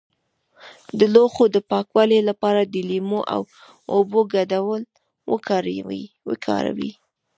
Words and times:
د 0.99 1.01
لوښو 1.13 1.45
د 1.55 1.57
پاکوالي 1.71 2.19
لپاره 2.29 2.61
د 2.63 2.75
لیمو 2.89 3.21
او 3.35 3.41
اوبو 3.93 4.19
ګډول 4.33 4.81
وکاروئ 5.31 6.93